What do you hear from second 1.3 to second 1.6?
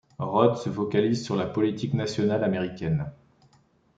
la